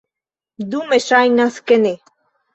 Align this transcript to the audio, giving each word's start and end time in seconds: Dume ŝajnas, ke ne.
Dume 0.71 0.99
ŝajnas, 1.09 1.61
ke 1.69 1.79
ne. 1.85 1.95